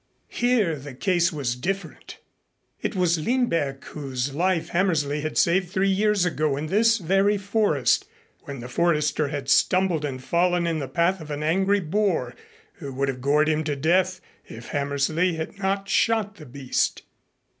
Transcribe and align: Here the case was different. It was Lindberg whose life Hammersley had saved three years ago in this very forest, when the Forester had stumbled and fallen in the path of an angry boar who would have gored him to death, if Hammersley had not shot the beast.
Here 0.29 0.77
the 0.77 0.95
case 0.95 1.31
was 1.31 1.55
different. 1.55 2.17
It 2.81 2.95
was 2.95 3.19
Lindberg 3.19 3.83
whose 3.83 4.33
life 4.33 4.69
Hammersley 4.69 5.21
had 5.21 5.37
saved 5.37 5.69
three 5.69 5.91
years 5.91 6.25
ago 6.25 6.57
in 6.57 6.65
this 6.65 6.97
very 6.97 7.37
forest, 7.37 8.05
when 8.45 8.61
the 8.61 8.67
Forester 8.67 9.27
had 9.27 9.47
stumbled 9.47 10.03
and 10.03 10.23
fallen 10.23 10.65
in 10.65 10.79
the 10.79 10.87
path 10.87 11.21
of 11.21 11.29
an 11.29 11.43
angry 11.43 11.81
boar 11.81 12.33
who 12.79 12.91
would 12.95 13.09
have 13.09 13.21
gored 13.21 13.47
him 13.47 13.63
to 13.65 13.75
death, 13.75 14.19
if 14.47 14.69
Hammersley 14.69 15.35
had 15.35 15.59
not 15.59 15.87
shot 15.87 16.37
the 16.37 16.47
beast. 16.47 17.03